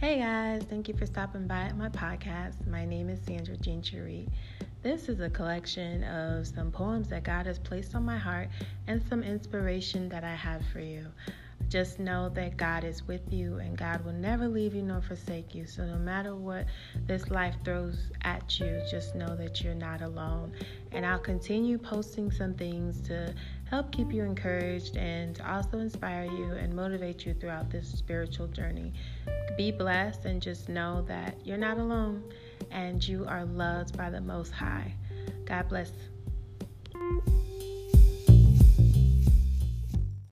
[0.00, 2.64] Hey guys, thank you for stopping by at my podcast.
[2.68, 4.28] My name is Sandra Gentry.
[4.80, 8.48] This is a collection of some poems that God has placed on my heart
[8.86, 11.04] and some inspiration that I have for you.
[11.68, 15.52] Just know that God is with you and God will never leave you nor forsake
[15.52, 15.66] you.
[15.66, 16.66] So, no matter what
[17.08, 20.52] this life throws at you, just know that you're not alone.
[20.92, 23.34] And I'll continue posting some things to
[23.70, 28.92] help keep you encouraged and also inspire you and motivate you throughout this spiritual journey.
[29.56, 32.22] Be blessed and just know that you're not alone
[32.70, 34.94] and you are loved by the Most High.
[35.44, 35.92] God bless.